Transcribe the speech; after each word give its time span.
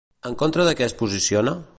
En 0.29 0.37
contra 0.43 0.65
de 0.69 0.73
què 0.79 0.87
es 0.87 0.95
posiciona? 1.03 1.55